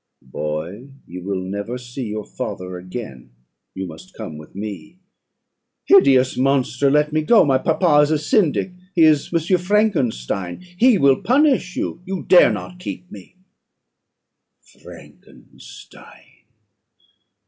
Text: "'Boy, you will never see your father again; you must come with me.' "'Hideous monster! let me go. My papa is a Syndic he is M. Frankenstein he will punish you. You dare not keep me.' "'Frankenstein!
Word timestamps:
"'Boy, 0.23 0.87
you 1.05 1.21
will 1.21 1.41
never 1.43 1.77
see 1.77 2.07
your 2.07 2.25
father 2.25 2.75
again; 2.75 3.29
you 3.75 3.85
must 3.85 4.15
come 4.15 4.35
with 4.35 4.55
me.' 4.55 4.97
"'Hideous 5.85 6.35
monster! 6.35 6.89
let 6.89 7.13
me 7.13 7.21
go. 7.21 7.45
My 7.45 7.59
papa 7.59 7.99
is 8.01 8.09
a 8.09 8.17
Syndic 8.17 8.71
he 8.95 9.03
is 9.03 9.31
M. 9.31 9.59
Frankenstein 9.59 10.61
he 10.79 10.97
will 10.97 11.21
punish 11.21 11.75
you. 11.75 12.01
You 12.03 12.23
dare 12.23 12.51
not 12.51 12.79
keep 12.79 13.11
me.' 13.11 13.35
"'Frankenstein! 14.81 16.45